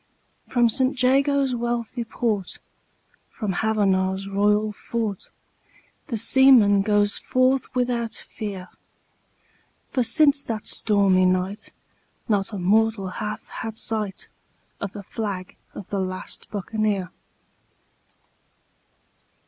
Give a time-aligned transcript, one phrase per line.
[0.47, 2.57] From St Jago's wealthy port,
[3.29, 5.29] from Havannah's royal fort,
[6.07, 8.69] The seaman goes forth without fear;
[9.91, 11.71] For since that stormy night
[12.27, 14.27] not a mortal hath had sight
[14.79, 17.11] Of the flag of the last Buccaneer.